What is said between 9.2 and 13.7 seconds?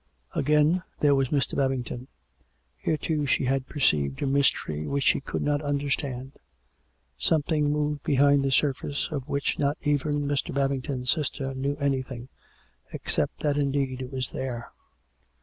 which not even Mr. Babington's sister knew anything, except that,